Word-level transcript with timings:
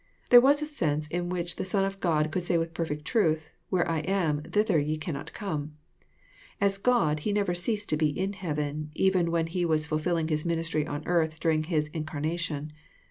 There 0.31 0.41
was 0.41 0.63
a 0.63 0.65
sense 0.65 1.05
in 1.09 1.29
which 1.29 1.57
the 1.57 1.63
Son 1.63 1.85
of 1.85 1.99
God 1.99 2.31
could 2.31 2.41
say 2.41 2.57
with 2.57 2.73
perfect 2.73 3.05
truth—" 3.05 3.53
Where 3.69 3.87
I 3.87 3.99
am, 3.99 4.41
thither 4.41 4.79
ye 4.79 4.97
cannot 4.97 5.31
come." 5.31 5.77
As 6.59 6.79
GoU^he 6.79 7.31
never 7.31 7.53
ceased 7.53 7.89
to 7.89 7.97
be 7.97 8.09
in 8.09 8.33
heaven, 8.33 8.89
even 8.95 9.27
wh€nHe 9.27 9.65
was 9.67 9.85
fulfilling 9.85 10.29
His 10.29 10.43
ministry 10.43 10.87
on 10.87 11.05
earth 11.05 11.39
during 11.39 11.65
his 11.65 11.87
incarnation. 11.89 12.73